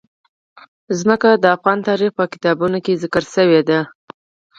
ځمکه 0.99 1.29
د 1.43 1.45
افغان 1.55 1.79
تاریخ 1.89 2.11
په 2.19 2.23
کتابونو 2.33 2.77
کې 2.85 2.99
ذکر 3.03 3.23
شوی 3.33 3.61
دي. 3.67 3.79